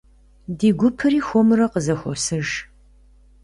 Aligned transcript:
Ди 0.57 0.69
гупри 0.79 1.19
хуэмурэ 1.27 1.67
къызэхуосыж. 1.71 2.47